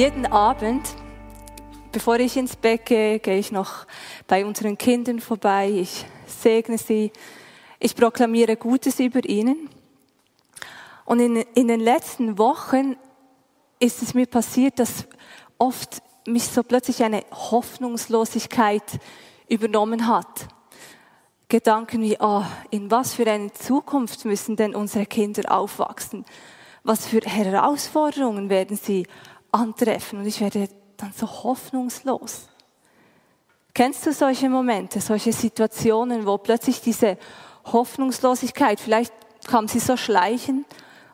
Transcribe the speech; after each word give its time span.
Jeden 0.00 0.24
Abend, 0.24 0.88
bevor 1.92 2.18
ich 2.20 2.34
ins 2.38 2.56
Bett 2.56 2.86
gehe, 2.86 3.18
gehe 3.18 3.36
ich 3.36 3.52
noch 3.52 3.84
bei 4.26 4.46
unseren 4.46 4.78
Kindern 4.78 5.20
vorbei. 5.20 5.68
Ich 5.68 6.06
segne 6.26 6.78
sie. 6.78 7.12
Ich 7.78 7.94
proklamiere 7.94 8.56
Gutes 8.56 8.98
über 8.98 9.22
ihnen. 9.28 9.68
Und 11.04 11.20
in, 11.20 11.36
in 11.54 11.68
den 11.68 11.80
letzten 11.80 12.38
Wochen 12.38 12.96
ist 13.78 14.00
es 14.00 14.14
mir 14.14 14.24
passiert, 14.24 14.78
dass 14.78 15.04
oft 15.58 16.00
mich 16.26 16.44
so 16.44 16.62
plötzlich 16.62 17.04
eine 17.04 17.22
Hoffnungslosigkeit 17.30 18.98
übernommen 19.50 20.06
hat. 20.06 20.48
Gedanken 21.50 22.00
wie, 22.00 22.16
oh, 22.18 22.44
in 22.70 22.90
was 22.90 23.12
für 23.12 23.30
eine 23.30 23.52
Zukunft 23.52 24.24
müssen 24.24 24.56
denn 24.56 24.74
unsere 24.74 25.04
Kinder 25.04 25.54
aufwachsen? 25.54 26.24
Was 26.84 27.06
für 27.06 27.20
Herausforderungen 27.20 28.48
werden 28.48 28.78
sie 28.78 29.06
antreffen? 29.52 30.20
Und 30.20 30.26
ich 30.26 30.40
werde 30.40 30.68
dann 30.96 31.12
so 31.12 31.26
hoffnungslos. 31.26 32.48
Kennst 33.72 34.06
du 34.06 34.12
solche 34.12 34.48
Momente, 34.48 35.00
solche 35.00 35.32
Situationen, 35.32 36.26
wo 36.26 36.38
plötzlich 36.38 36.80
diese 36.80 37.16
Hoffnungslosigkeit, 37.64 38.80
vielleicht 38.80 39.12
kam 39.46 39.68
sie 39.68 39.78
so 39.78 39.96
schleichen 39.96 40.64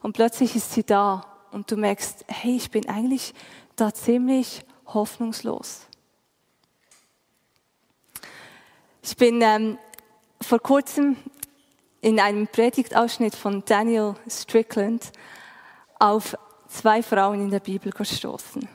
und 0.03 0.15
plötzlich 0.15 0.57
ist 0.57 0.73
sie 0.73 0.85
da 0.85 1.27
und 1.53 1.71
du 1.71 1.77
merkst, 1.77 2.25
hey, 2.29 2.57
ich 2.57 2.71
bin 2.71 2.89
eigentlich 2.89 3.35
da 3.77 3.93
ziemlich 3.93 4.65
hoffnungslos. 4.87 5.83
Ich 9.03 9.17
bin 9.17 9.41
ähm, 9.43 9.79
vor 10.41 10.59
kurzem 10.59 11.17
in 12.01 12.19
einem 12.21 12.49
Predigtausschnitt 12.49 13.35
von 13.35 13.65
Daniel 13.65 14.15
Strickland 14.29 15.13
auf 15.99 16.37
zwei 16.69 17.03
Frauen 17.03 17.41
in 17.41 17.51
der 17.51 17.61
Bibel 17.61 17.93
gestoßen. 17.93 18.69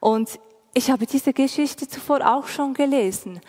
Und 0.00 0.38
ich 0.74 0.90
habe 0.90 1.06
diese 1.06 1.32
Geschichte 1.32 1.86
zuvor 1.88 2.20
auch 2.26 2.46
schon 2.46 2.74
gelesen. 2.74 3.40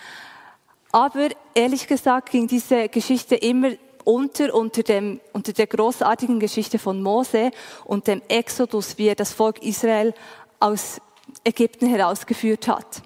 Aber 0.92 1.30
ehrlich 1.56 1.88
gesagt 1.88 2.30
ging 2.30 2.48
diese 2.48 2.90
Geschichte 2.90 3.36
immer 3.36 3.72
unter, 4.04 4.54
unter, 4.54 4.84
dem, 4.84 5.22
unter 5.32 5.54
der 5.54 5.68
großartigen 5.68 6.40
Geschichte 6.40 6.78
von 6.78 7.02
Mose 7.02 7.52
und 7.86 8.08
dem 8.08 8.22
Exodus, 8.28 8.98
wie 8.98 9.08
er 9.08 9.16
das 9.16 9.34
Volk 9.34 9.64
Israel 9.64 10.14
aus 10.60 11.02
Ägypten 11.44 11.88
herausgeführt 11.88 12.68
hat. 12.68 13.02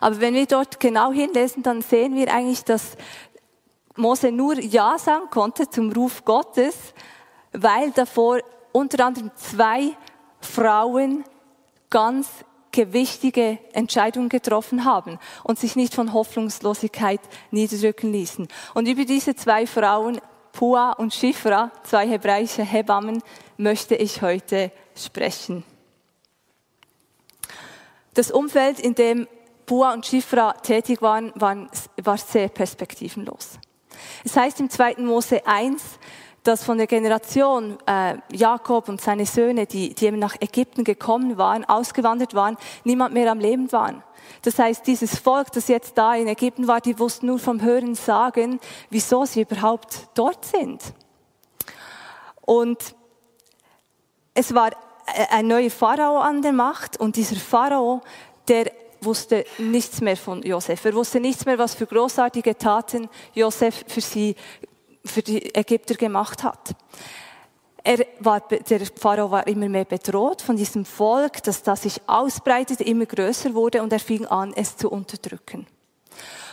Aber 0.00 0.20
wenn 0.20 0.34
wir 0.34 0.46
dort 0.46 0.80
genau 0.80 1.12
hinlesen, 1.12 1.62
dann 1.62 1.80
sehen 1.80 2.14
wir 2.14 2.32
eigentlich, 2.32 2.64
dass 2.64 2.96
Mose 3.96 4.32
nur 4.32 4.58
Ja 4.58 4.98
sagen 4.98 5.30
konnte 5.30 5.68
zum 5.70 5.92
Ruf 5.92 6.24
Gottes, 6.24 6.74
weil 7.52 7.90
davor 7.92 8.40
unter 8.72 9.04
anderem 9.06 9.30
zwei 9.36 9.96
Frauen 10.40 11.24
ganz 11.90 12.28
gewichtige 12.72 13.58
Entscheidungen 13.72 14.30
getroffen 14.30 14.84
haben 14.84 15.18
und 15.44 15.58
sich 15.58 15.76
nicht 15.76 15.94
von 15.94 16.12
Hoffnungslosigkeit 16.12 17.20
niederdrücken 17.50 18.12
ließen. 18.12 18.48
Und 18.74 18.88
über 18.88 19.04
diese 19.04 19.36
zwei 19.36 19.66
Frauen, 19.66 20.20
Pua 20.52 20.92
und 20.92 21.14
Shifra, 21.14 21.70
zwei 21.84 22.08
hebräische 22.08 22.62
Hebammen, 22.62 23.22
möchte 23.58 23.94
ich 23.94 24.22
heute 24.22 24.72
sprechen. 24.96 25.64
Das 28.14 28.30
Umfeld, 28.30 28.80
in 28.80 28.94
dem 28.94 29.28
Pua 29.66 29.92
und 29.92 30.04
Schifra 30.04 30.52
tätig 30.54 31.00
waren, 31.00 31.32
waren, 31.34 31.70
war 32.02 32.18
sehr 32.18 32.48
perspektivenlos. 32.48 33.58
Es 34.24 34.36
heißt 34.36 34.60
im 34.60 34.68
2. 34.68 34.96
Mose 34.98 35.46
1, 35.46 35.82
dass 36.42 36.64
von 36.64 36.78
der 36.78 36.86
Generation 36.86 37.78
äh, 37.86 38.16
Jakob 38.32 38.88
und 38.88 39.00
seine 39.00 39.26
Söhne, 39.26 39.66
die, 39.66 39.94
die 39.94 40.06
eben 40.06 40.18
nach 40.18 40.36
Ägypten 40.40 40.84
gekommen 40.84 41.38
waren, 41.38 41.64
ausgewandert 41.64 42.34
waren, 42.34 42.56
niemand 42.84 43.14
mehr 43.14 43.30
am 43.30 43.38
Leben 43.38 43.70
waren. 43.72 44.02
Das 44.42 44.58
heißt, 44.58 44.86
dieses 44.86 45.18
Volk, 45.18 45.52
das 45.52 45.68
jetzt 45.68 45.96
da 45.98 46.14
in 46.14 46.28
Ägypten 46.28 46.66
war, 46.66 46.80
die 46.80 46.98
wussten 46.98 47.26
nur 47.26 47.38
vom 47.38 47.60
Hören 47.60 47.94
sagen, 47.94 48.60
wieso 48.90 49.24
sie 49.24 49.42
überhaupt 49.42 50.08
dort 50.14 50.44
sind. 50.44 50.82
Und 52.40 52.94
es 54.34 54.54
war 54.54 54.70
ein 55.30 55.46
neuer 55.46 55.70
Pharao 55.70 56.18
an 56.18 56.42
der 56.42 56.52
Macht 56.52 56.98
und 56.98 57.16
dieser 57.16 57.36
Pharao, 57.36 58.00
der 58.48 58.70
wusste 59.00 59.44
nichts 59.58 60.00
mehr 60.00 60.16
von 60.16 60.42
Josef. 60.42 60.84
Er 60.84 60.94
wusste 60.94 61.20
nichts 61.20 61.44
mehr, 61.44 61.58
was 61.58 61.74
für 61.74 61.86
großartige 61.86 62.56
Taten 62.56 63.08
Josef 63.34 63.84
für 63.88 64.00
sie, 64.00 64.36
für 65.04 65.22
die 65.22 65.54
Ägypter 65.54 65.94
gemacht 65.94 66.42
hat. 66.42 66.74
Er 67.84 68.06
war, 68.20 68.40
der 68.40 68.80
Pharao 68.96 69.30
war 69.30 69.46
immer 69.46 69.68
mehr 69.68 69.84
bedroht 69.84 70.40
von 70.40 70.56
diesem 70.56 70.84
Volk, 70.84 71.42
dass 71.42 71.64
das 71.64 71.82
sich 71.82 72.00
ausbreitete, 72.06 72.84
immer 72.84 73.06
größer 73.06 73.54
wurde 73.54 73.82
und 73.82 73.92
er 73.92 73.98
fing 73.98 74.24
an, 74.26 74.52
es 74.54 74.76
zu 74.76 74.88
unterdrücken. 74.88 75.66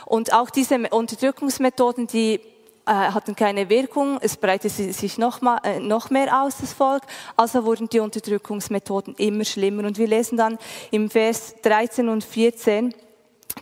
Und 0.06 0.32
auch 0.32 0.50
diese 0.50 0.76
Unterdrückungsmethoden, 0.90 2.08
die 2.08 2.40
äh, 2.84 2.92
hatten 2.92 3.36
keine 3.36 3.68
Wirkung, 3.68 4.18
es 4.20 4.36
breitete 4.36 4.92
sich 4.92 5.18
noch, 5.18 5.40
mal, 5.40 5.60
äh, 5.62 5.78
noch 5.78 6.10
mehr 6.10 6.42
aus, 6.42 6.56
das 6.60 6.72
Volk, 6.72 7.02
also 7.36 7.64
wurden 7.64 7.88
die 7.88 8.00
Unterdrückungsmethoden 8.00 9.14
immer 9.14 9.44
schlimmer. 9.44 9.86
Und 9.86 9.98
wir 9.98 10.08
lesen 10.08 10.36
dann 10.36 10.58
im 10.90 11.10
Vers 11.10 11.54
13 11.62 12.08
und 12.08 12.24
14, 12.24 12.92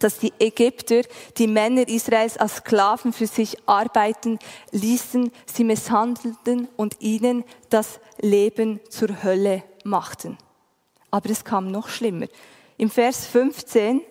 dass 0.01 0.19
die 0.19 0.33
Ägypter 0.39 1.03
die 1.37 1.47
Männer 1.47 1.89
Israels 1.89 2.37
als 2.37 2.57
Sklaven 2.57 3.13
für 3.13 3.27
sich 3.27 3.57
arbeiten 3.67 4.39
ließen, 4.71 5.31
sie 5.53 5.65
misshandelten 5.65 6.69
und 6.77 6.97
ihnen 7.01 7.45
das 7.71 8.01
Leben 8.21 8.81
zur 8.89 9.23
Hölle 9.23 9.63
machten. 9.85 10.39
Aber 11.11 11.31
es 11.31 11.45
kam 11.45 11.71
noch 11.71 11.89
schlimmer. 11.89 12.27
Im 12.77 12.91
Vers 12.91 13.27
15 13.27 14.03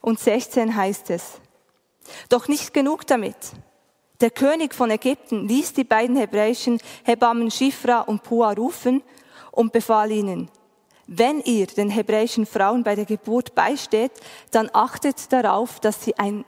und 0.00 0.18
16 0.18 0.74
heißt 0.74 1.10
es, 1.10 1.40
doch 2.28 2.48
nicht 2.48 2.74
genug 2.74 3.06
damit. 3.06 3.36
Der 4.20 4.30
König 4.30 4.74
von 4.74 4.90
Ägypten 4.90 5.48
ließ 5.48 5.72
die 5.72 5.84
beiden 5.84 6.16
hebräischen 6.16 6.80
Hebammen 7.04 7.50
Schifra 7.50 8.00
und 8.00 8.22
Pua 8.22 8.52
rufen 8.52 9.02
und 9.50 9.72
befahl 9.72 10.10
ihnen, 10.10 10.50
wenn 11.06 11.40
ihr 11.40 11.66
den 11.66 11.90
hebräischen 11.90 12.46
Frauen 12.46 12.82
bei 12.82 12.94
der 12.94 13.04
Geburt 13.04 13.54
beisteht, 13.54 14.12
dann 14.50 14.70
achtet 14.72 15.32
darauf, 15.32 15.80
dass 15.80 16.02
sie 16.02 16.18
einen 16.18 16.44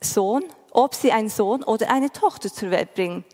Sohn, 0.00 0.44
ob 0.70 0.94
sie 0.94 1.12
einen 1.12 1.28
Sohn 1.28 1.62
oder 1.62 1.90
eine 1.90 2.10
Tochter 2.10 2.52
zur 2.52 2.70
Welt 2.70 2.94
bringen. 2.94 3.24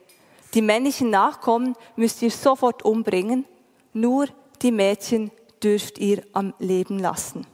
Die 0.55 0.63
männlichen 0.63 1.11
Nachkommen 1.11 1.75
müsst 1.97 2.23
ihr 2.23 2.31
sofort 2.31 2.85
umbringen, 2.85 3.45
nur 3.93 4.27
die 4.63 4.73
Mädchen 4.73 5.31
dürft 5.63 5.99
ihr 5.99 6.23
am 6.33 6.55
Leben 6.59 6.99
lassen. 6.99 7.47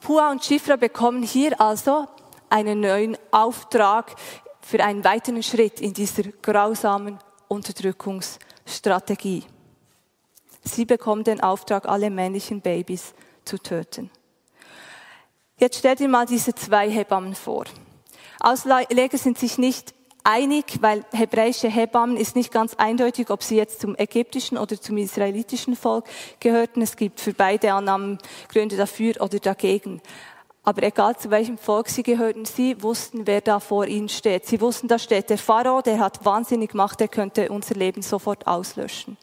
Pua 0.00 0.30
und 0.30 0.44
Schifra 0.44 0.76
bekommen 0.76 1.22
hier 1.22 1.58
also 1.60 2.06
einen 2.50 2.80
neuen 2.80 3.16
Auftrag 3.30 4.14
für 4.60 4.84
einen 4.84 5.02
weiteren 5.02 5.42
Schritt 5.42 5.80
in 5.80 5.94
dieser 5.94 6.24
grausamen 6.42 7.18
Unterdrückungsstrategie. 7.48 9.44
Sie 10.64 10.84
bekommen 10.84 11.24
den 11.24 11.40
Auftrag, 11.40 11.86
alle 11.86 12.10
männlichen 12.10 12.60
Babys 12.60 13.14
zu 13.44 13.58
töten. 13.58 14.10
Jetzt 15.58 15.78
stellt 15.78 16.00
ihr 16.00 16.08
mal 16.08 16.26
diese 16.26 16.54
zwei 16.54 16.90
Hebammen 16.90 17.34
vor. 17.34 17.64
Ausleger 18.40 19.18
sind 19.18 19.38
sich 19.38 19.58
nicht 19.58 19.94
einig, 20.24 20.78
weil 20.80 21.04
hebräische 21.12 21.68
Hebammen 21.68 22.16
ist 22.16 22.34
nicht 22.34 22.50
ganz 22.50 22.74
eindeutig, 22.74 23.30
ob 23.30 23.42
sie 23.42 23.56
jetzt 23.56 23.80
zum 23.80 23.94
ägyptischen 23.96 24.58
oder 24.58 24.80
zum 24.80 24.96
israelitischen 24.96 25.76
Volk 25.76 26.06
gehörten. 26.40 26.82
Es 26.82 26.96
gibt 26.96 27.20
für 27.20 27.34
beide 27.34 27.72
Annahmen 27.72 28.18
Gründe 28.48 28.76
dafür 28.76 29.20
oder 29.20 29.38
dagegen. 29.38 30.00
Aber 30.64 30.82
egal 30.82 31.16
zu 31.16 31.30
welchem 31.30 31.58
Volk 31.58 31.90
sie 31.90 32.02
gehörten, 32.02 32.46
sie 32.46 32.82
wussten, 32.82 33.26
wer 33.26 33.42
da 33.42 33.60
vor 33.60 33.86
ihnen 33.86 34.08
steht. 34.08 34.46
Sie 34.46 34.62
wussten, 34.62 34.88
da 34.88 34.98
steht 34.98 35.28
der 35.28 35.36
Pharao, 35.36 35.82
der 35.82 36.00
hat 36.00 36.24
wahnsinnig 36.24 36.72
Macht, 36.72 37.00
der 37.00 37.08
könnte 37.08 37.50
unser 37.50 37.74
Leben 37.74 38.00
sofort 38.00 38.46
auslöschen. 38.46 39.18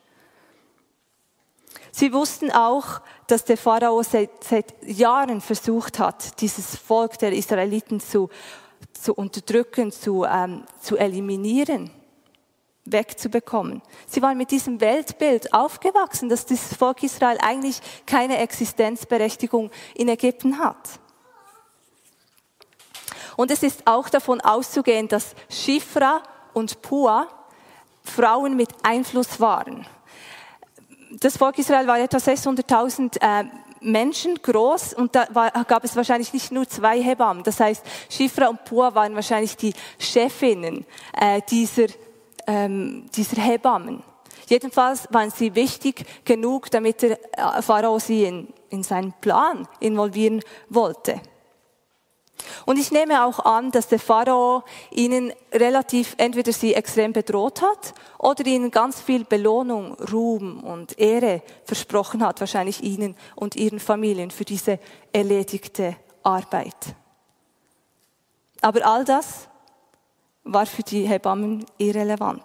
Sie 1.91 2.13
wussten 2.13 2.51
auch, 2.51 3.01
dass 3.27 3.43
der 3.43 3.57
Pharao 3.57 4.01
seit, 4.03 4.43
seit 4.43 4.73
Jahren 4.83 5.41
versucht 5.41 5.99
hat, 5.99 6.39
dieses 6.41 6.77
Volk 6.77 7.19
der 7.19 7.33
Israeliten 7.33 7.99
zu, 7.99 8.29
zu 8.93 9.13
unterdrücken, 9.13 9.91
zu, 9.91 10.25
ähm, 10.25 10.65
zu 10.81 10.97
eliminieren. 10.97 11.91
wegzubekommen. 12.83 13.83
Sie 14.07 14.23
waren 14.23 14.39
mit 14.39 14.49
diesem 14.49 14.81
Weltbild 14.81 15.53
aufgewachsen, 15.53 16.29
dass 16.29 16.47
das 16.47 16.73
Volk 16.73 17.03
Israel 17.03 17.37
eigentlich 17.39 17.79
keine 18.07 18.37
Existenzberechtigung 18.39 19.69
in 19.93 20.09
Ägypten 20.09 20.57
hat. 20.57 20.99
Und 23.37 23.51
es 23.51 23.61
ist 23.61 23.85
auch 23.85 24.09
davon 24.09 24.41
auszugehen, 24.41 25.07
dass 25.07 25.35
Schifra 25.49 26.23
und 26.53 26.81
Pua 26.81 27.27
Frauen 28.03 28.55
mit 28.55 28.69
Einfluss 28.83 29.39
waren. 29.39 29.85
Das 31.19 31.37
Volk 31.37 31.57
Israel 31.59 31.87
war 31.87 31.99
etwa 31.99 32.17
600.000 32.17 33.21
äh, 33.21 33.45
Menschen 33.81 34.35
groß 34.35 34.93
und 34.93 35.15
da 35.15 35.27
war, 35.33 35.51
gab 35.65 35.83
es 35.83 35.95
wahrscheinlich 35.95 36.31
nicht 36.33 36.51
nur 36.51 36.67
zwei 36.67 37.01
Hebammen. 37.01 37.43
Das 37.43 37.59
heißt, 37.59 37.83
Schifra 38.09 38.47
und 38.47 38.63
Pua 38.63 38.93
waren 38.95 39.15
wahrscheinlich 39.15 39.57
die 39.57 39.73
Chefinnen 39.99 40.85
äh, 41.19 41.41
dieser, 41.49 41.87
ähm, 42.47 43.09
dieser 43.13 43.41
Hebammen. 43.41 44.03
Jedenfalls 44.47 45.07
waren 45.11 45.31
sie 45.31 45.55
wichtig 45.55 46.05
genug, 46.23 46.69
damit 46.71 47.01
der 47.01 47.11
äh, 47.11 47.61
Pharao 47.61 47.99
sie 47.99 48.25
in, 48.25 48.47
in 48.69 48.83
seinen 48.83 49.13
Plan 49.13 49.67
involvieren 49.79 50.41
wollte. 50.69 51.19
Und 52.65 52.77
ich 52.77 52.91
nehme 52.91 53.25
auch 53.25 53.39
an, 53.39 53.71
dass 53.71 53.87
der 53.87 53.99
Pharao 53.99 54.63
ihnen 54.91 55.33
relativ 55.51 56.15
entweder 56.17 56.53
sie 56.53 56.73
extrem 56.73 57.13
bedroht 57.13 57.61
hat 57.61 57.93
oder 58.17 58.45
ihnen 58.45 58.71
ganz 58.71 59.01
viel 59.01 59.23
Belohnung, 59.23 59.93
Ruhm 60.11 60.63
und 60.63 60.97
Ehre 60.99 61.41
versprochen 61.63 62.25
hat, 62.25 62.39
wahrscheinlich 62.39 62.83
ihnen 62.83 63.15
und 63.35 63.55
ihren 63.55 63.79
Familien 63.79 64.31
für 64.31 64.45
diese 64.45 64.79
erledigte 65.11 65.95
Arbeit. 66.23 66.95
Aber 68.61 68.85
all 68.85 69.03
das 69.03 69.47
war 70.43 70.65
für 70.65 70.83
die 70.83 71.07
Hebammen 71.07 71.65
irrelevant. 71.77 72.43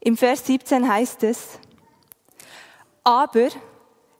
Im 0.00 0.16
Vers 0.16 0.46
17 0.46 0.88
heißt 0.88 1.22
es, 1.24 1.58
aber 3.02 3.48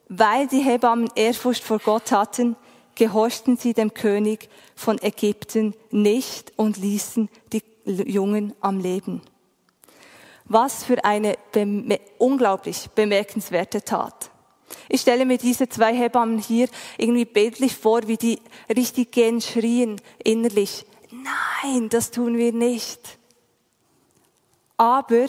weil 0.08 0.46
die 0.46 0.60
Hebammen 0.60 1.10
Ehrfurcht 1.14 1.62
vor 1.62 1.78
Gott 1.78 2.10
hatten, 2.10 2.56
gehorchten 2.98 3.56
sie 3.56 3.74
dem 3.74 3.94
König 3.94 4.48
von 4.74 5.00
Ägypten 5.00 5.74
nicht 5.92 6.52
und 6.56 6.76
ließen 6.76 7.30
die 7.52 7.62
Jungen 7.84 8.54
am 8.60 8.80
Leben. 8.80 9.22
Was 10.46 10.82
für 10.82 11.04
eine 11.04 11.36
beme 11.52 12.00
unglaublich 12.18 12.90
bemerkenswerte 12.96 13.82
Tat. 13.82 14.32
Ich 14.88 15.02
stelle 15.02 15.26
mir 15.26 15.38
diese 15.38 15.68
zwei 15.68 15.94
Hebammen 15.94 16.38
hier 16.38 16.68
irgendwie 16.96 17.24
bildlich 17.24 17.76
vor, 17.76 18.08
wie 18.08 18.16
die 18.16 18.40
richtig 18.74 19.12
gehen 19.12 19.40
schrien 19.40 20.00
innerlich. 20.24 20.84
Nein, 21.62 21.88
das 21.90 22.10
tun 22.10 22.36
wir 22.36 22.52
nicht. 22.52 23.18
Aber 24.76 25.26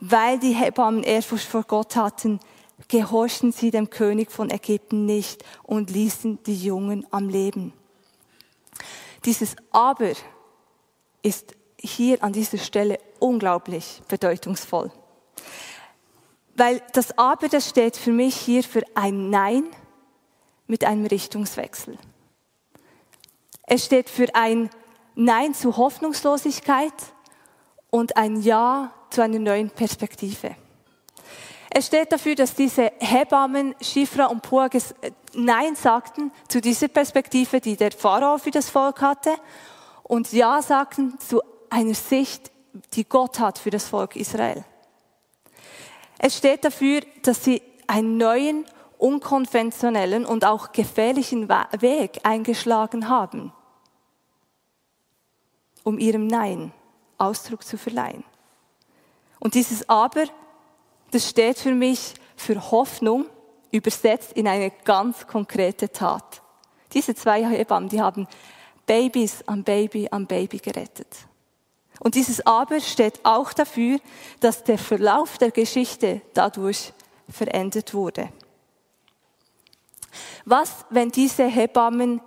weil 0.00 0.40
die 0.40 0.54
Hebammen 0.54 1.04
Ehrfurcht 1.04 1.46
vor 1.46 1.62
Gott 1.62 1.94
hatten, 1.94 2.40
gehorchten 2.88 3.52
sie 3.52 3.70
dem 3.70 3.90
König 3.90 4.30
von 4.30 4.50
Ägypten 4.50 5.06
nicht 5.06 5.44
und 5.62 5.90
ließen 5.90 6.42
die 6.44 6.56
Jungen 6.56 7.06
am 7.10 7.28
Leben. 7.28 7.72
Dieses 9.24 9.56
Aber 9.70 10.12
ist 11.22 11.54
hier 11.78 12.22
an 12.22 12.32
dieser 12.32 12.58
Stelle 12.58 12.98
unglaublich 13.18 14.02
bedeutungsvoll. 14.08 14.90
Weil 16.54 16.82
das 16.92 17.16
Aber, 17.18 17.48
das 17.48 17.68
steht 17.68 17.96
für 17.96 18.12
mich 18.12 18.36
hier 18.36 18.62
für 18.62 18.82
ein 18.94 19.30
Nein 19.30 19.64
mit 20.66 20.84
einem 20.84 21.06
Richtungswechsel. 21.06 21.98
Es 23.62 23.84
steht 23.84 24.10
für 24.10 24.34
ein 24.34 24.70
Nein 25.14 25.54
zu 25.54 25.76
Hoffnungslosigkeit 25.76 26.92
und 27.90 28.16
ein 28.16 28.40
Ja 28.40 28.92
zu 29.10 29.22
einer 29.22 29.38
neuen 29.38 29.70
Perspektive. 29.70 30.56
Es 31.74 31.86
steht 31.86 32.12
dafür, 32.12 32.34
dass 32.34 32.54
diese 32.54 32.92
Hebammen, 32.98 33.74
Schifra 33.80 34.26
und 34.26 34.42
Pua 34.42 34.68
Nein 35.32 35.74
sagten 35.74 36.30
zu 36.46 36.60
dieser 36.60 36.88
Perspektive, 36.88 37.62
die 37.62 37.76
der 37.76 37.92
Pharao 37.92 38.36
für 38.36 38.50
das 38.50 38.68
Volk 38.68 39.00
hatte, 39.00 39.30
und 40.02 40.30
Ja 40.32 40.60
sagten 40.60 41.18
zu 41.18 41.40
einer 41.70 41.94
Sicht, 41.94 42.50
die 42.92 43.08
Gott 43.08 43.40
hat 43.40 43.58
für 43.58 43.70
das 43.70 43.88
Volk 43.88 44.16
Israel. 44.16 44.64
Es 46.18 46.36
steht 46.36 46.66
dafür, 46.66 47.00
dass 47.22 47.42
sie 47.42 47.62
einen 47.86 48.18
neuen, 48.18 48.66
unkonventionellen 48.98 50.26
und 50.26 50.44
auch 50.44 50.72
gefährlichen 50.72 51.48
Weg 51.48 52.20
eingeschlagen 52.22 53.08
haben, 53.08 53.54
um 55.84 55.98
ihrem 55.98 56.26
Nein 56.26 56.72
Ausdruck 57.16 57.64
zu 57.64 57.78
verleihen. 57.78 58.24
Und 59.40 59.54
dieses 59.54 59.88
Aber 59.88 60.24
das 61.12 61.28
steht 61.28 61.58
für 61.58 61.74
mich 61.74 62.14
für 62.36 62.70
Hoffnung, 62.70 63.26
übersetzt 63.70 64.32
in 64.32 64.48
eine 64.48 64.70
ganz 64.84 65.26
konkrete 65.26 65.90
Tat. 65.90 66.42
Diese 66.92 67.14
zwei 67.14 67.44
Hebammen, 67.44 67.88
die 67.88 68.02
haben 68.02 68.26
Babys 68.86 69.42
am 69.46 69.62
Baby 69.62 70.08
am 70.10 70.26
Baby 70.26 70.58
gerettet. 70.58 71.08
Und 72.00 72.14
dieses 72.16 72.44
Aber 72.44 72.80
steht 72.80 73.24
auch 73.24 73.52
dafür, 73.52 74.00
dass 74.40 74.64
der 74.64 74.78
Verlauf 74.78 75.38
der 75.38 75.50
Geschichte 75.50 76.20
dadurch 76.34 76.92
verändert 77.28 77.94
wurde. 77.94 78.32
Was, 80.44 80.84
wenn 80.90 81.10
diese 81.10 81.46
Hebammen 81.46 82.20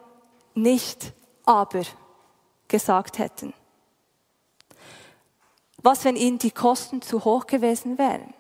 nicht 0.54 1.14
aber 1.44 1.84
gesagt 2.68 3.20
hätten? 3.20 3.54
Was, 5.78 6.06
wenn 6.06 6.16
ihnen 6.16 6.40
die 6.40 6.52
Kosten 6.52 7.02
zu 7.02 7.26
hoch 7.26 7.46
gewesen 7.46 7.98
wären? 7.98 8.34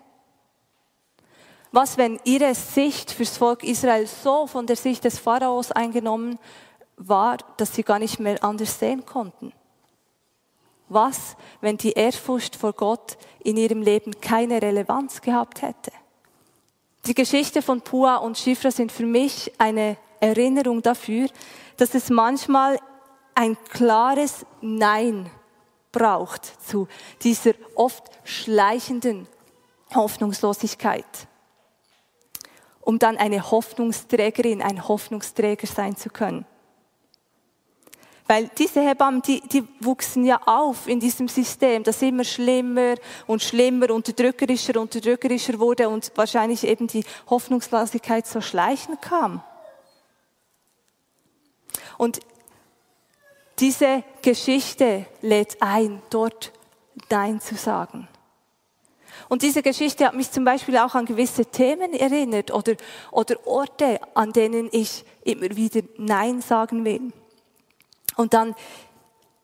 Was, 1.75 1.97
wenn 1.97 2.21
ihre 2.23 2.55
Sicht 2.55 3.11
fürs 3.11 3.35
Volk 3.35 3.61
Israel 3.61 4.07
so 4.07 4.47
von 4.47 4.65
der 4.65 4.77
Sicht 4.77 5.03
des 5.03 5.19
Pharaos 5.19 5.73
eingenommen 5.73 6.39
war, 6.95 7.35
dass 7.57 7.75
sie 7.75 7.83
gar 7.83 7.99
nicht 7.99 8.17
mehr 8.17 8.41
anders 8.45 8.79
sehen 8.79 9.05
konnten? 9.05 9.51
Was, 10.87 11.35
wenn 11.59 11.75
die 11.75 11.91
Ehrfurcht 11.91 12.55
vor 12.55 12.71
Gott 12.71 13.17
in 13.43 13.57
ihrem 13.57 13.81
Leben 13.81 14.21
keine 14.21 14.61
Relevanz 14.61 15.19
gehabt 15.19 15.63
hätte? 15.63 15.91
Die 17.07 17.13
Geschichte 17.13 17.61
von 17.61 17.81
Pua 17.81 18.15
und 18.19 18.37
Schifra 18.37 18.71
sind 18.71 18.89
für 18.89 19.05
mich 19.05 19.51
eine 19.57 19.97
Erinnerung 20.21 20.81
dafür, 20.81 21.27
dass 21.75 21.93
es 21.93 22.09
manchmal 22.09 22.79
ein 23.33 23.57
klares 23.67 24.45
Nein 24.61 25.29
braucht 25.91 26.45
zu 26.65 26.87
dieser 27.21 27.51
oft 27.75 28.05
schleichenden 28.23 29.27
Hoffnungslosigkeit 29.93 31.27
um 32.85 32.99
dann 32.99 33.17
eine 33.17 33.51
Hoffnungsträgerin, 33.51 34.61
ein 34.61 34.87
Hoffnungsträger 34.87 35.67
sein 35.67 35.97
zu 35.97 36.09
können. 36.09 36.45
Weil 38.27 38.49
diese 38.57 38.81
Hebammen, 38.81 39.21
die, 39.21 39.41
die 39.41 39.63
wuchsen 39.81 40.25
ja 40.25 40.41
auf 40.45 40.87
in 40.87 40.99
diesem 40.99 41.27
System, 41.27 41.83
das 41.83 42.01
immer 42.01 42.23
schlimmer 42.23 42.95
und 43.27 43.43
schlimmer, 43.43 43.91
unterdrückerischer, 43.91 44.79
unterdrückerischer 44.79 45.59
wurde 45.59 45.89
und 45.89 46.11
wahrscheinlich 46.15 46.65
eben 46.65 46.87
die 46.87 47.03
Hoffnungslosigkeit 47.29 48.25
so 48.25 48.41
schleichend 48.41 49.01
kam. 49.01 49.43
Und 51.97 52.19
diese 53.59 54.03
Geschichte 54.21 55.05
lädt 55.21 55.61
ein, 55.61 56.01
dort 56.09 56.51
Nein 57.09 57.39
zu 57.39 57.55
sagen. 57.55 58.07
Und 59.29 59.41
diese 59.41 59.61
Geschichte 59.61 60.05
hat 60.05 60.15
mich 60.15 60.31
zum 60.31 60.45
Beispiel 60.45 60.77
auch 60.77 60.95
an 60.95 61.05
gewisse 61.05 61.45
Themen 61.45 61.93
erinnert 61.93 62.51
oder, 62.51 62.75
oder 63.11 63.35
Orte, 63.45 63.99
an 64.13 64.31
denen 64.31 64.69
ich 64.71 65.05
immer 65.23 65.55
wieder 65.55 65.81
Nein 65.97 66.41
sagen 66.41 66.85
will. 66.85 67.11
Und 68.15 68.33
dann 68.33 68.55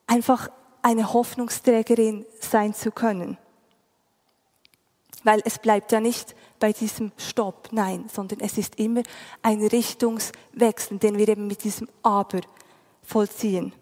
einfach 0.07 0.49
eine 0.81 1.13
Hoffnungsträgerin 1.13 2.25
sein 2.39 2.73
zu 2.73 2.91
können. 2.91 3.37
Weil 5.23 5.41
es 5.45 5.59
bleibt 5.59 5.91
ja 5.91 5.99
nicht 5.99 6.35
bei 6.59 6.73
diesem 6.73 7.11
Stopp, 7.17 7.69
nein, 7.71 8.05
sondern 8.11 8.39
es 8.39 8.57
ist 8.57 8.75
immer 8.79 9.03
ein 9.41 9.65
Richtungswechsel, 9.65 10.97
den 10.97 11.17
wir 11.17 11.27
eben 11.27 11.47
mit 11.47 11.63
diesem 11.63 11.87
Aber 12.01 12.41
vollziehen. 13.03 13.73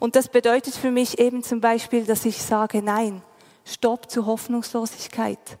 Und 0.00 0.16
das 0.16 0.28
bedeutet 0.28 0.74
für 0.74 0.90
mich 0.90 1.18
eben 1.18 1.42
zum 1.42 1.60
Beispiel, 1.60 2.04
dass 2.04 2.24
ich 2.24 2.42
sage, 2.42 2.82
nein, 2.82 3.22
Stopp 3.64 4.10
zur 4.10 4.26
Hoffnungslosigkeit. 4.26 5.58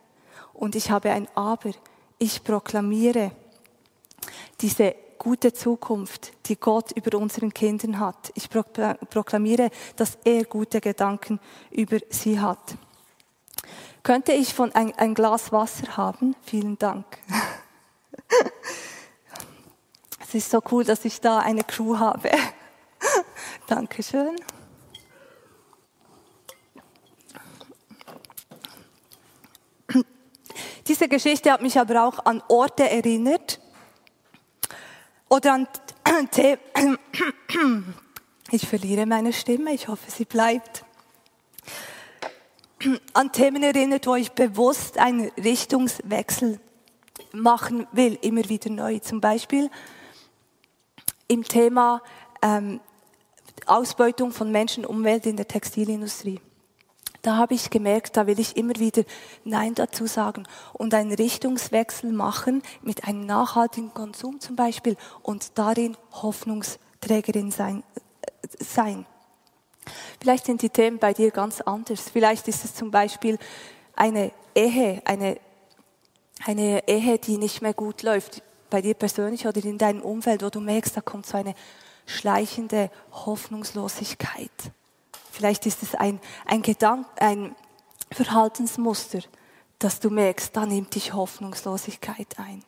Und 0.52 0.74
ich 0.74 0.90
habe 0.90 1.10
ein 1.10 1.28
Aber. 1.34 1.70
Ich 2.18 2.44
proklamiere 2.44 3.32
diese 4.60 4.94
gute 5.18 5.52
Zukunft, 5.52 6.32
die 6.46 6.56
Gott 6.56 6.92
über 6.92 7.18
unseren 7.18 7.52
Kindern 7.52 7.98
hat. 7.98 8.32
Ich 8.34 8.48
proklamiere, 8.50 9.70
dass 9.96 10.18
er 10.24 10.44
gute 10.44 10.80
Gedanken 10.80 11.40
über 11.70 11.98
sie 12.10 12.40
hat. 12.40 12.76
Könnte 14.02 14.32
ich 14.32 14.52
von 14.52 14.72
ein, 14.72 14.92
ein 14.98 15.14
Glas 15.14 15.52
Wasser 15.52 15.96
haben? 15.96 16.34
Vielen 16.42 16.78
Dank. 16.78 17.06
Es 20.34 20.36
ist 20.36 20.50
so 20.50 20.62
cool, 20.70 20.82
dass 20.82 21.04
ich 21.04 21.20
da 21.20 21.40
eine 21.40 21.62
Crew 21.62 21.98
habe. 21.98 22.30
Dankeschön. 23.66 24.36
Diese 30.88 31.08
Geschichte 31.08 31.52
hat 31.52 31.62
mich 31.62 31.78
aber 31.78 32.04
auch 32.04 32.24
an 32.24 32.42
Orte 32.48 32.88
erinnert 32.88 33.60
oder 35.28 35.54
an. 35.54 35.68
Ich 38.54 38.68
verliere 38.68 39.06
meine 39.06 39.32
Stimme, 39.32 39.72
ich 39.72 39.88
hoffe, 39.88 40.10
sie 40.10 40.26
bleibt. 40.26 40.84
An 43.14 43.32
Themen 43.32 43.62
erinnert, 43.62 44.06
wo 44.06 44.14
ich 44.14 44.32
bewusst 44.32 44.98
einen 44.98 45.30
Richtungswechsel 45.42 46.60
machen 47.32 47.86
will, 47.92 48.18
immer 48.20 48.46
wieder 48.50 48.68
neu. 48.68 48.98
Zum 48.98 49.22
Beispiel 49.22 49.70
im 51.28 51.44
Thema 51.44 52.02
ähm, 52.42 52.80
Ausbeutung 53.64 54.32
von 54.32 54.52
Menschen 54.52 54.84
und 54.84 54.96
Umwelt 54.96 55.24
in 55.24 55.36
der 55.36 55.48
Textilindustrie. 55.48 56.40
Da 57.22 57.36
habe 57.36 57.54
ich 57.54 57.70
gemerkt, 57.70 58.16
da 58.16 58.26
will 58.26 58.40
ich 58.40 58.56
immer 58.56 58.74
wieder 58.76 59.04
Nein 59.44 59.74
dazu 59.74 60.06
sagen 60.06 60.44
und 60.72 60.92
einen 60.92 61.12
Richtungswechsel 61.12 62.10
machen 62.12 62.62
mit 62.82 63.04
einem 63.04 63.24
nachhaltigen 63.26 63.94
Konsum 63.94 64.40
zum 64.40 64.56
Beispiel 64.56 64.96
und 65.22 65.56
darin 65.56 65.96
Hoffnungsträgerin 66.10 67.52
sein. 67.52 67.84
Äh, 67.94 68.64
sein. 68.64 69.06
Vielleicht 70.20 70.46
sind 70.46 70.62
die 70.62 70.70
Themen 70.70 70.98
bei 70.98 71.12
dir 71.12 71.30
ganz 71.30 71.60
anders. 71.60 72.10
Vielleicht 72.12 72.48
ist 72.48 72.64
es 72.64 72.74
zum 72.74 72.90
Beispiel 72.90 73.38
eine 73.94 74.32
Ehe, 74.54 75.02
eine, 75.04 75.38
eine 76.44 76.86
Ehe, 76.88 77.18
die 77.18 77.38
nicht 77.38 77.62
mehr 77.62 77.74
gut 77.74 78.02
läuft, 78.02 78.42
bei 78.68 78.80
dir 78.80 78.94
persönlich 78.94 79.46
oder 79.46 79.62
in 79.64 79.78
deinem 79.78 80.02
Umfeld, 80.02 80.42
wo 80.42 80.50
du 80.50 80.60
merkst, 80.60 80.96
da 80.96 81.00
kommt 81.00 81.26
so 81.26 81.36
eine 81.36 81.54
schleichende 82.06 82.90
Hoffnungslosigkeit. 83.12 84.50
Vielleicht 85.32 85.64
ist 85.64 85.82
es 85.82 85.94
ein, 85.94 86.20
ein 86.44 86.60
Gedank, 86.60 87.06
ein 87.16 87.56
Verhaltensmuster, 88.10 89.20
dass 89.78 89.98
du 89.98 90.10
merkst, 90.10 90.54
da 90.54 90.66
nimmt 90.66 90.94
dich 90.94 91.14
Hoffnungslosigkeit 91.14 92.38
ein. 92.38 92.62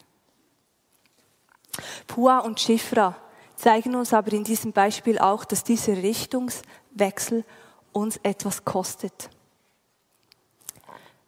Pua 2.07 2.39
und 2.39 2.59
Schifra 2.59 3.17
zeigen 3.55 3.95
uns 3.95 4.15
aber 4.15 4.33
in 4.33 4.45
diesem 4.45 4.73
Beispiel 4.73 5.19
auch, 5.19 5.45
dass 5.45 5.63
dieser 5.63 5.99
Richtungswechsel 5.99 7.45
uns 7.93 8.17
etwas 8.23 8.65
kostet. 8.65 9.29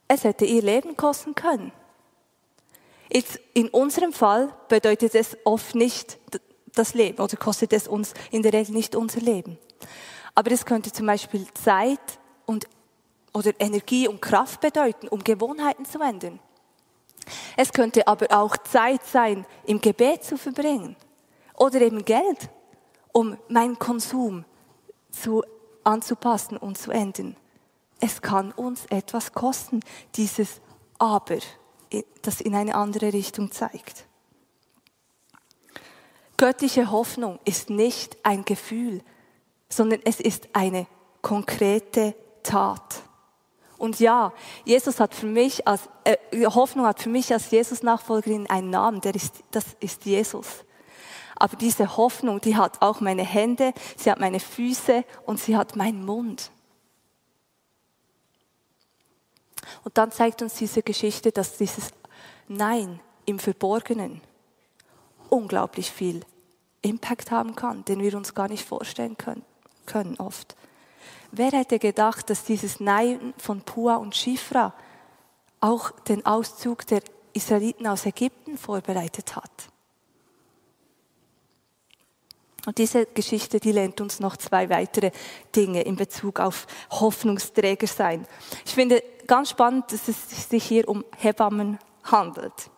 Es 0.08 0.24
hätte 0.24 0.46
ihr 0.46 0.62
Leben 0.62 0.96
kosten 0.96 1.34
können. 1.34 1.70
Jetzt 3.12 3.38
in 3.52 3.68
unserem 3.68 4.14
Fall 4.14 4.54
bedeutet 4.68 5.14
es 5.14 5.36
oft 5.44 5.74
nicht 5.74 6.18
das 6.72 6.94
Leben 6.94 7.18
oder 7.18 7.36
kostet 7.36 7.74
es 7.74 7.86
uns 7.86 8.14
in 8.30 8.42
der 8.42 8.54
Regel 8.54 8.74
nicht 8.74 8.96
unser 8.96 9.20
Leben. 9.20 9.58
Aber 10.36 10.52
es 10.52 10.66
könnte 10.66 10.92
zum 10.92 11.06
Beispiel 11.06 11.46
Zeit 11.54 12.20
und, 12.44 12.68
oder 13.32 13.52
Energie 13.58 14.06
und 14.06 14.20
Kraft 14.20 14.60
bedeuten, 14.60 15.08
um 15.08 15.24
Gewohnheiten 15.24 15.86
zu 15.86 15.98
ändern. 15.98 16.38
Es 17.56 17.72
könnte 17.72 18.06
aber 18.06 18.26
auch 18.30 18.56
Zeit 18.58 19.04
sein, 19.04 19.46
im 19.64 19.80
Gebet 19.80 20.24
zu 20.24 20.36
verbringen. 20.36 20.94
Oder 21.54 21.80
eben 21.80 22.04
Geld, 22.04 22.50
um 23.12 23.38
meinen 23.48 23.78
Konsum 23.78 24.44
zu, 25.10 25.42
anzupassen 25.84 26.58
und 26.58 26.76
zu 26.76 26.90
ändern. 26.90 27.34
Es 27.98 28.20
kann 28.20 28.52
uns 28.52 28.84
etwas 28.90 29.32
kosten, 29.32 29.80
dieses 30.16 30.60
Aber, 30.98 31.38
das 32.20 32.42
in 32.42 32.54
eine 32.54 32.74
andere 32.74 33.14
Richtung 33.14 33.50
zeigt. 33.50 34.04
Göttliche 36.36 36.90
Hoffnung 36.90 37.38
ist 37.46 37.70
nicht 37.70 38.18
ein 38.22 38.44
Gefühl, 38.44 39.00
sondern 39.68 40.00
es 40.04 40.20
ist 40.20 40.48
eine 40.52 40.86
konkrete 41.22 42.14
Tat. 42.42 43.02
Und 43.78 44.00
ja, 44.00 44.32
Jesus 44.64 45.00
hat 45.00 45.14
für 45.14 45.26
mich 45.26 45.66
als, 45.66 45.82
äh, 46.04 46.16
Hoffnung 46.46 46.86
hat 46.86 47.00
für 47.00 47.10
mich 47.10 47.32
als 47.32 47.50
Jesus-Nachfolgerin 47.50 48.48
einen 48.48 48.70
Namen, 48.70 49.00
der 49.00 49.14
ist, 49.14 49.42
das 49.50 49.64
ist 49.80 50.04
Jesus. 50.06 50.64
Aber 51.36 51.56
diese 51.56 51.96
Hoffnung, 51.96 52.40
die 52.40 52.56
hat 52.56 52.80
auch 52.80 53.00
meine 53.00 53.24
Hände, 53.24 53.74
sie 53.96 54.10
hat 54.10 54.18
meine 54.18 54.40
Füße 54.40 55.04
und 55.26 55.38
sie 55.38 55.56
hat 55.56 55.76
meinen 55.76 56.04
Mund. 56.04 56.50
Und 59.84 59.98
dann 59.98 60.10
zeigt 60.10 60.40
uns 60.40 60.54
diese 60.54 60.82
Geschichte, 60.82 61.32
dass 61.32 61.58
dieses 61.58 61.90
Nein 62.48 63.00
im 63.26 63.38
Verborgenen 63.38 64.22
unglaublich 65.28 65.90
viel 65.90 66.24
Impact 66.82 67.30
haben 67.30 67.54
kann, 67.56 67.84
den 67.84 68.00
wir 68.00 68.16
uns 68.16 68.34
gar 68.34 68.48
nicht 68.48 68.66
vorstellen 68.66 69.18
können, 69.18 69.44
können 69.86 70.16
oft. 70.18 70.56
Wer 71.32 71.52
hätte 71.52 71.78
gedacht, 71.78 72.30
dass 72.30 72.44
dieses 72.44 72.80
Nein 72.80 73.34
von 73.38 73.62
Pua 73.62 73.96
und 73.96 74.14
Shifra 74.16 74.74
auch 75.60 75.90
den 75.90 76.24
Auszug 76.24 76.86
der 76.86 77.00
Israeliten 77.32 77.86
aus 77.86 78.06
Ägypten 78.06 78.56
vorbereitet 78.56 79.36
hat? 79.36 79.50
Und 82.66 82.78
diese 82.78 83.06
Geschichte, 83.06 83.60
die 83.60 83.70
lernt 83.70 84.00
uns 84.00 84.18
noch 84.18 84.36
zwei 84.36 84.68
weitere 84.68 85.12
Dinge 85.54 85.82
in 85.82 85.94
Bezug 85.94 86.40
auf 86.40 86.66
Hoffnungsträger 86.90 87.86
sein. 87.86 88.26
Ich 88.64 88.74
finde 88.74 89.02
ganz 89.28 89.50
spannend, 89.50 89.92
dass 89.92 90.08
es 90.08 90.50
sich 90.50 90.64
hier 90.64 90.88
um 90.88 91.04
Hebammen 91.16 91.78
handelt. 92.02 92.70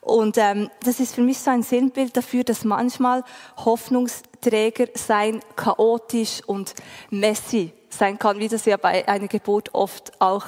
Und 0.00 0.38
ähm, 0.38 0.70
das 0.84 1.00
ist 1.00 1.14
für 1.14 1.22
mich 1.22 1.38
so 1.38 1.50
ein 1.50 1.62
Sinnbild 1.62 2.16
dafür, 2.16 2.44
dass 2.44 2.64
manchmal 2.64 3.24
Hoffnungsträger 3.56 4.33
sein 4.94 5.40
chaotisch 5.56 6.42
und 6.46 6.74
messy 7.10 7.72
sein 7.88 8.18
kann, 8.18 8.38
wie 8.38 8.48
das 8.48 8.64
ja 8.64 8.76
bei 8.76 9.06
einer 9.06 9.28
Geburt 9.28 9.72
oft 9.72 10.12
auch 10.20 10.46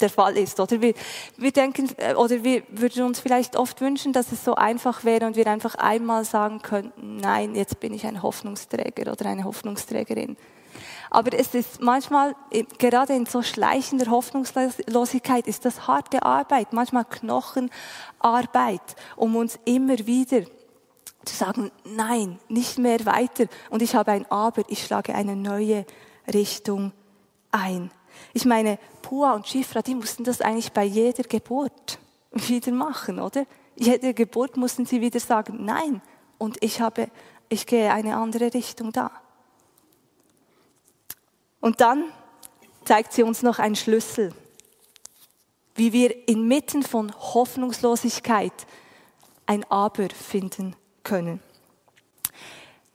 der 0.00 0.10
Fall 0.10 0.36
ist. 0.36 0.58
Oder 0.60 0.80
wir, 0.80 0.94
wir 1.36 1.52
denken, 1.52 1.88
äh, 1.98 2.14
oder 2.14 2.42
wir 2.42 2.62
würden 2.68 3.04
uns 3.04 3.20
vielleicht 3.20 3.56
oft 3.56 3.80
wünschen, 3.80 4.12
dass 4.12 4.32
es 4.32 4.44
so 4.44 4.54
einfach 4.54 5.04
wäre 5.04 5.26
und 5.26 5.36
wir 5.36 5.46
einfach 5.46 5.74
einmal 5.76 6.24
sagen 6.24 6.62
könnten, 6.62 7.18
nein, 7.18 7.54
jetzt 7.54 7.80
bin 7.80 7.94
ich 7.94 8.06
ein 8.06 8.22
Hoffnungsträger 8.22 9.12
oder 9.12 9.26
eine 9.26 9.44
Hoffnungsträgerin. 9.44 10.36
Aber 11.10 11.32
es 11.38 11.54
ist 11.54 11.80
manchmal, 11.80 12.34
gerade 12.78 13.14
in 13.14 13.26
so 13.26 13.42
schleichender 13.42 14.10
Hoffnungslosigkeit, 14.10 15.46
ist 15.46 15.64
das 15.64 15.86
harte 15.86 16.24
Arbeit, 16.24 16.72
manchmal 16.72 17.04
Knochenarbeit, 17.04 18.80
um 19.14 19.36
uns 19.36 19.58
immer 19.64 19.96
wieder 20.06 20.40
zu 21.24 21.34
sagen, 21.34 21.70
nein, 21.84 22.38
nicht 22.48 22.78
mehr 22.78 23.04
weiter. 23.06 23.46
Und 23.70 23.82
ich 23.82 23.94
habe 23.94 24.12
ein 24.12 24.30
Aber, 24.30 24.62
ich 24.68 24.84
schlage 24.84 25.14
eine 25.14 25.36
neue 25.36 25.84
Richtung 26.32 26.92
ein. 27.50 27.90
Ich 28.32 28.44
meine, 28.44 28.78
Pua 29.02 29.34
und 29.34 29.46
Schifra, 29.46 29.82
die 29.82 29.94
mussten 29.94 30.24
das 30.24 30.40
eigentlich 30.40 30.72
bei 30.72 30.84
jeder 30.84 31.24
Geburt 31.24 31.98
wieder 32.32 32.72
machen, 32.72 33.20
oder? 33.20 33.46
Jede 33.76 34.14
Geburt 34.14 34.56
mussten 34.56 34.86
sie 34.86 35.00
wieder 35.00 35.20
sagen, 35.20 35.64
nein. 35.64 36.00
Und 36.38 36.56
ich 36.60 36.80
habe, 36.80 37.08
ich 37.48 37.66
gehe 37.66 37.92
eine 37.92 38.16
andere 38.16 38.52
Richtung 38.54 38.92
da. 38.92 39.10
Und 41.60 41.80
dann 41.80 42.04
zeigt 42.84 43.12
sie 43.12 43.22
uns 43.22 43.42
noch 43.42 43.58
einen 43.58 43.76
Schlüssel, 43.76 44.34
wie 45.74 45.92
wir 45.92 46.28
inmitten 46.28 46.82
von 46.82 47.12
Hoffnungslosigkeit 47.14 48.52
ein 49.46 49.64
Aber 49.70 50.08
finden 50.10 50.76
können. 51.04 51.40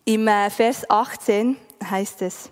Im 0.06 0.28
äh, 0.28 0.50
Vers 0.50 0.90
18 0.90 1.56
heißt 1.88 2.24
es, 2.24 2.50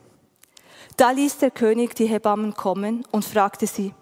da 0.95 1.11
ließ 1.11 1.39
der 1.39 1.51
König 1.51 1.95
die 1.95 2.05
Hebammen 2.05 2.53
kommen 2.53 3.05
und 3.11 3.25
fragte 3.25 3.67
sie, 3.67 3.93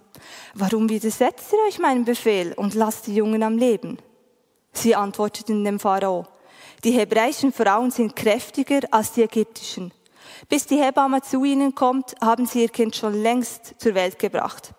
warum 0.54 0.90
widersetzt 0.90 1.52
ihr 1.52 1.60
euch 1.68 1.80
meinem 1.80 2.06
Befehl 2.06 2.54
und 2.54 2.74
lasst 2.74 3.08
die 3.08 3.16
Jungen 3.16 3.44
am 3.44 3.58
Leben? 3.58 3.98
Sie 4.72 4.96
antworteten 4.96 5.64
dem 5.64 5.80
Pharao, 5.80 6.28
die 6.84 6.92
hebräischen 6.92 7.52
Frauen 7.52 7.92
sind 7.92 8.16
kräftiger 8.16 8.82
als 8.92 9.14
die 9.14 9.24
ägyptischen. 9.24 9.92
Bis 10.50 10.68
die 10.68 10.82
Hebamme 10.82 11.22
zu 11.22 11.44
ihnen 11.44 11.74
kommt, 11.74 12.16
haben 12.22 12.46
sie 12.46 12.64
ihr 12.64 12.70
Kind 12.70 12.96
schon 12.96 13.14
längst 13.14 13.76
zur 13.80 13.96
Welt 13.96 14.20
gebracht. 14.20 14.74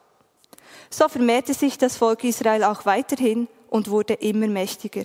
So 0.90 1.08
vermehrte 1.08 1.54
sich 1.54 1.78
das 1.78 1.96
Volk 1.96 2.24
Israel 2.24 2.64
auch 2.64 2.86
weiterhin 2.86 3.48
und 3.68 3.90
wurde 3.90 4.14
immer 4.14 4.46
mächtiger. 4.46 5.04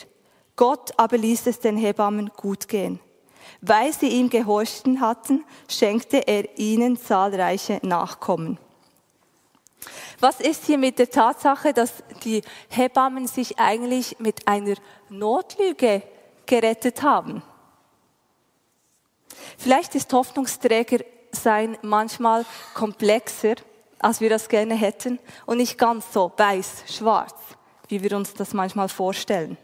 Gott 0.62 0.92
aber 0.96 1.18
ließ 1.18 1.48
es 1.48 1.60
den 1.60 1.76
Hebammen 1.76 2.30
gut 2.38 2.68
gehen. 2.68 3.00
Weil 3.62 3.92
sie 3.94 4.10
ihm 4.10 4.30
gehorchten 4.30 5.02
hatten, 5.02 5.44
schenkte 5.68 6.28
er 6.28 6.56
ihnen 6.60 6.98
zahlreiche 6.98 7.80
Nachkommen. 7.82 8.60
Was 10.20 10.40
ist 10.40 10.66
hier 10.66 10.78
mit 10.78 11.00
der 11.00 11.10
Tatsache, 11.10 11.74
dass 11.74 12.04
die 12.24 12.44
Hebammen 12.70 13.26
sich 13.26 13.58
eigentlich 13.58 14.20
mit 14.20 14.48
einer 14.48 14.76
Notlüge 15.10 16.04
gerettet 16.46 17.02
haben? 17.02 17.42
Vielleicht 19.58 19.96
ist 19.96 20.14
Hoffnungsträger 20.14 21.04
sein 21.32 21.76
manchmal 21.82 22.46
komplexer, 22.76 23.56
als 23.98 24.22
wir 24.22 24.30
das 24.30 24.48
gerne 24.48 24.76
hätten 24.76 25.18
und 25.48 25.58
nicht 25.58 25.80
ganz 25.80 26.14
so 26.14 26.32
weiß, 26.38 26.84
schwarz, 26.88 27.34
wie 27.88 28.04
wir 28.04 28.16
uns 28.16 28.36
das 28.36 28.54
manchmal 28.54 28.90
vorstellen. 28.90 29.58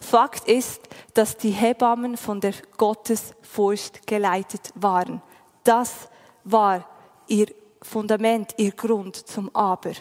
Fakt 0.00 0.48
ist, 0.48 0.82
dass 1.14 1.36
die 1.36 1.50
Hebammen 1.50 2.16
von 2.16 2.40
der 2.40 2.54
Gottesfurcht 2.76 4.06
geleitet 4.06 4.72
waren. 4.74 5.22
Das 5.62 6.08
war 6.44 6.88
ihr 7.26 7.46
Fundament, 7.82 8.54
ihr 8.56 8.72
Grund 8.72 9.16
zum 9.16 9.54
Aber. 9.54 9.92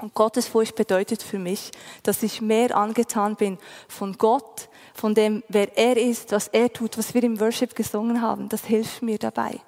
Und 0.00 0.14
Gottesfurcht 0.14 0.74
bedeutet 0.76 1.22
für 1.22 1.38
mich, 1.38 1.72
dass 2.02 2.22
ich 2.22 2.40
mehr 2.40 2.74
angetan 2.74 3.36
bin 3.36 3.58
von 3.86 4.16
Gott, 4.16 4.68
von 4.94 5.14
dem, 5.14 5.42
wer 5.48 5.76
er 5.76 5.96
ist, 5.96 6.32
was 6.32 6.48
er 6.48 6.72
tut, 6.72 6.96
was 6.96 7.12
wir 7.12 7.22
im 7.22 7.38
Worship 7.38 7.74
gesungen 7.74 8.22
haben. 8.22 8.48
Das 8.48 8.64
hilft 8.64 9.02
mir 9.02 9.18
dabei. 9.18 9.60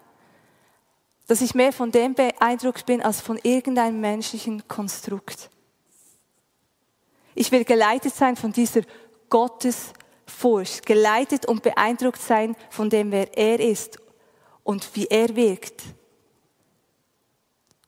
Dass 1.26 1.42
ich 1.42 1.54
mehr 1.54 1.72
von 1.72 1.92
dem 1.92 2.14
beeindruckt 2.14 2.86
bin 2.86 3.02
als 3.02 3.20
von 3.20 3.38
irgendeinem 3.42 4.00
menschlichen 4.00 4.66
Konstrukt. 4.68 5.50
Ich 7.34 7.50
will 7.50 7.64
geleitet 7.64 8.14
sein 8.14 8.36
von 8.36 8.52
dieser 8.52 8.82
Gottesfurcht, 9.28 10.84
geleitet 10.84 11.46
und 11.46 11.62
beeindruckt 11.62 12.20
sein 12.20 12.54
von 12.70 12.90
dem, 12.90 13.10
wer 13.10 13.36
er 13.36 13.60
ist 13.60 13.98
und 14.62 14.94
wie 14.94 15.06
er 15.06 15.34
wirkt. 15.34 15.82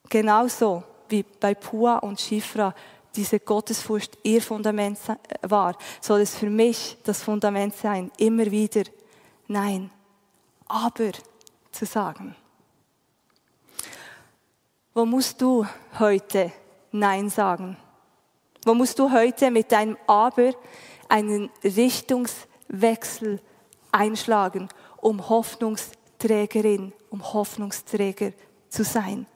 Genauso 0.09 0.83
wie 1.09 1.23
bei 1.23 1.53
Pua 1.53 1.97
und 1.97 2.19
Schifra 2.19 2.73
diese 3.15 3.39
Gottesfurcht 3.39 4.17
ihr 4.23 4.41
Fundament 4.41 4.99
war, 5.41 5.77
soll 6.01 6.21
es 6.21 6.35
für 6.35 6.49
mich 6.49 6.97
das 7.03 7.23
Fundament 7.23 7.75
sein, 7.75 8.11
immer 8.17 8.45
wieder 8.51 8.83
Nein, 9.47 9.91
aber 10.67 11.11
zu 11.71 11.85
sagen. 11.85 12.35
Wo 14.93 15.05
musst 15.05 15.41
du 15.41 15.65
heute 15.99 16.51
Nein 16.91 17.29
sagen? 17.29 17.77
Wo 18.65 18.73
musst 18.73 18.97
du 18.97 19.11
heute 19.11 19.51
mit 19.51 19.71
deinem 19.71 19.95
Aber 20.07 20.51
einen 21.07 21.51
Richtungswechsel 21.63 23.39
einschlagen, 23.91 24.69
um 24.97 25.29
Hoffnungsträgerin, 25.29 26.91
um 27.11 27.33
Hoffnungsträger 27.33 28.31
zu 28.67 28.83
sein? 28.83 29.27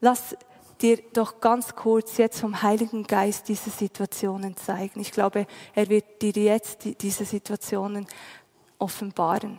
Lass 0.00 0.36
dir 0.80 0.98
doch 1.12 1.40
ganz 1.40 1.74
kurz 1.74 2.18
jetzt 2.18 2.40
vom 2.40 2.62
Heiligen 2.62 3.04
Geist 3.04 3.48
diese 3.48 3.70
Situationen 3.70 4.56
zeigen. 4.56 5.00
Ich 5.00 5.10
glaube, 5.10 5.48
er 5.74 5.88
wird 5.88 6.22
dir 6.22 6.32
jetzt 6.32 6.86
diese 7.00 7.24
Situationen 7.24 8.06
offenbaren. 8.78 9.58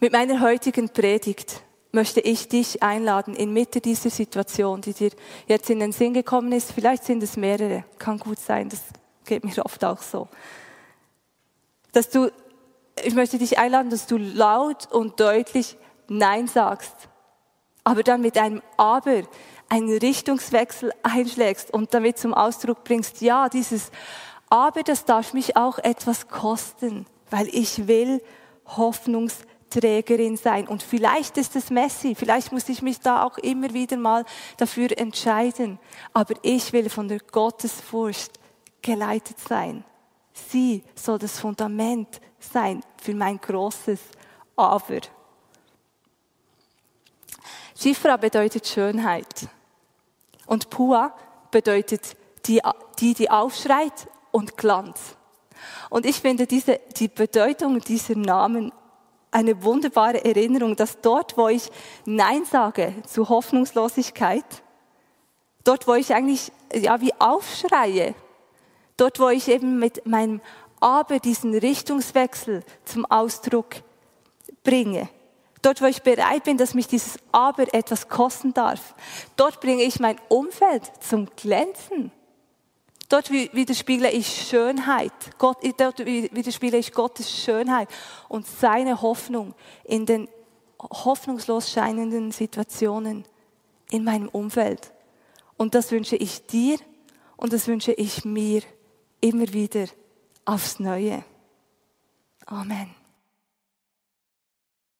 Mit 0.00 0.12
meiner 0.12 0.40
heutigen 0.40 0.88
Predigt 0.88 1.62
möchte 1.94 2.20
ich 2.20 2.48
dich 2.48 2.82
einladen, 2.82 3.34
inmitten 3.34 3.80
dieser 3.80 4.10
Situation, 4.10 4.80
die 4.80 4.92
dir 4.92 5.10
jetzt 5.46 5.70
in 5.70 5.80
den 5.80 5.92
Sinn 5.92 6.12
gekommen 6.12 6.52
ist, 6.52 6.72
vielleicht 6.72 7.04
sind 7.04 7.22
es 7.22 7.36
mehrere, 7.36 7.84
kann 7.98 8.18
gut 8.18 8.38
sein, 8.38 8.68
das 8.68 8.80
geht 9.24 9.44
mir 9.44 9.64
oft 9.64 9.84
auch 9.84 10.02
so, 10.02 10.28
dass 11.92 12.10
du, 12.10 12.30
ich 13.02 13.14
möchte 13.14 13.38
dich 13.38 13.58
einladen, 13.58 13.90
dass 13.90 14.06
du 14.06 14.18
laut 14.18 14.92
und 14.92 15.18
deutlich 15.20 15.76
Nein 16.08 16.48
sagst, 16.48 16.94
aber 17.84 18.02
dann 18.02 18.20
mit 18.20 18.36
einem 18.36 18.60
Aber 18.76 19.22
einen 19.68 19.96
Richtungswechsel 19.96 20.92
einschlägst 21.02 21.72
und 21.72 21.94
damit 21.94 22.18
zum 22.18 22.34
Ausdruck 22.34 22.84
bringst, 22.84 23.20
ja, 23.20 23.48
dieses 23.48 23.90
Aber, 24.50 24.82
das 24.82 25.04
darf 25.04 25.32
mich 25.32 25.56
auch 25.56 25.78
etwas 25.78 26.28
kosten, 26.28 27.06
weil 27.30 27.48
ich 27.48 27.86
will 27.86 28.20
Hoffnungsträgerin 29.74 30.36
sein. 30.36 30.68
Und 30.68 30.82
vielleicht 30.82 31.36
ist 31.36 31.56
es 31.56 31.70
Messi, 31.70 32.14
vielleicht 32.14 32.52
muss 32.52 32.68
ich 32.68 32.82
mich 32.82 33.00
da 33.00 33.24
auch 33.24 33.38
immer 33.38 33.72
wieder 33.72 33.96
mal 33.96 34.24
dafür 34.56 34.96
entscheiden. 34.96 35.78
Aber 36.12 36.34
ich 36.42 36.72
will 36.72 36.88
von 36.88 37.08
der 37.08 37.18
Gottesfurcht 37.18 38.38
geleitet 38.82 39.38
sein. 39.40 39.84
Sie 40.32 40.82
soll 40.94 41.18
das 41.18 41.38
Fundament 41.38 42.20
sein 42.38 42.82
für 43.00 43.14
mein 43.14 43.38
großes 43.38 44.00
Aber. 44.56 45.00
Shifra 47.76 48.16
bedeutet 48.16 48.66
Schönheit. 48.66 49.48
Und 50.46 50.70
Pua 50.70 51.14
bedeutet 51.50 52.16
die, 52.46 52.60
die, 53.00 53.14
die 53.14 53.30
aufschreit 53.30 54.08
und 54.30 54.56
Glanz. 54.56 55.16
Und 55.88 56.04
ich 56.04 56.20
finde 56.20 56.46
diese, 56.46 56.80
die 56.96 57.08
Bedeutung 57.08 57.80
dieser 57.80 58.16
Namen 58.16 58.72
eine 59.34 59.64
wunderbare 59.64 60.24
Erinnerung, 60.24 60.76
dass 60.76 61.00
dort, 61.00 61.36
wo 61.36 61.48
ich 61.48 61.70
Nein 62.06 62.44
sage 62.44 62.94
zu 63.06 63.28
Hoffnungslosigkeit, 63.28 64.44
dort, 65.64 65.88
wo 65.88 65.94
ich 65.94 66.14
eigentlich, 66.14 66.52
ja, 66.72 67.00
wie 67.00 67.12
aufschreie, 67.18 68.14
dort, 68.96 69.18
wo 69.18 69.28
ich 69.28 69.48
eben 69.48 69.78
mit 69.78 70.06
meinem 70.06 70.40
Aber 70.80 71.18
diesen 71.18 71.54
Richtungswechsel 71.54 72.62
zum 72.84 73.04
Ausdruck 73.06 73.76
bringe, 74.62 75.08
Dort, 75.62 75.80
wo 75.80 75.86
ich 75.86 76.02
bereit 76.02 76.44
bin, 76.44 76.58
dass 76.58 76.74
mich 76.74 76.88
dieses 76.88 77.16
Aber 77.32 77.72
etwas 77.72 78.10
kosten 78.10 78.52
darf. 78.52 78.94
Dort 79.34 79.62
bringe 79.62 79.82
ich 79.82 79.98
mein 79.98 80.20
Umfeld 80.28 80.82
zum 81.00 81.26
Glänzen. 81.36 82.12
Dort 83.14 83.30
widerspiegle 83.30 84.10
ich 84.10 84.26
Schönheit. 84.26 85.12
Gott, 85.38 85.58
dort 85.78 86.04
widerspiegle 86.04 86.80
ich 86.80 86.90
Gottes 86.90 87.30
Schönheit 87.30 87.88
und 88.28 88.44
seine 88.44 89.02
Hoffnung 89.02 89.54
in 89.84 90.04
den 90.04 90.28
hoffnungslos 90.80 91.70
scheinenden 91.70 92.32
Situationen 92.32 93.24
in 93.92 94.02
meinem 94.02 94.28
Umfeld. 94.28 94.92
Und 95.56 95.76
das 95.76 95.92
wünsche 95.92 96.16
ich 96.16 96.44
dir 96.46 96.76
und 97.36 97.52
das 97.52 97.68
wünsche 97.68 97.92
ich 97.92 98.24
mir 98.24 98.62
immer 99.20 99.52
wieder 99.52 99.86
aufs 100.44 100.80
Neue. 100.80 101.22
Amen. 102.46 103.03